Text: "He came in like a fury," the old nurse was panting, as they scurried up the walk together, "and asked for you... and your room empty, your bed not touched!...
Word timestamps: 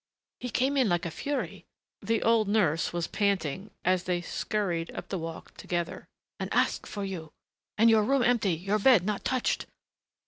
"He 0.39 0.49
came 0.49 0.77
in 0.77 0.89
like 0.89 1.05
a 1.05 1.11
fury," 1.11 1.63
the 2.01 2.23
old 2.23 2.47
nurse 2.47 2.91
was 2.91 3.05
panting, 3.05 3.69
as 3.85 4.05
they 4.05 4.19
scurried 4.19 4.89
up 4.95 5.09
the 5.09 5.19
walk 5.19 5.55
together, 5.57 6.07
"and 6.39 6.51
asked 6.51 6.87
for 6.87 7.05
you... 7.05 7.31
and 7.77 7.87
your 7.87 8.01
room 8.03 8.23
empty, 8.23 8.53
your 8.55 8.79
bed 8.79 9.03
not 9.05 9.23
touched!... 9.23 9.67